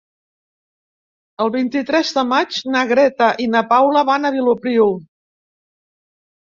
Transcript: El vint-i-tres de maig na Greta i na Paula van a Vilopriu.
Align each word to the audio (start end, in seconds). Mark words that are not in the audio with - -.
El 1.45 1.51
vint-i-tres 1.57 2.13
de 2.17 2.25
maig 2.31 2.57
na 2.77 2.83
Greta 2.93 3.31
i 3.47 3.49
na 3.53 3.65
Paula 3.75 4.05
van 4.13 4.27
a 4.31 4.35
Vilopriu. 4.39 4.93